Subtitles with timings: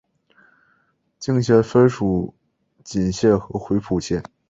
[1.19, 2.33] 县境分属
[2.83, 4.23] 鄞县和回浦县。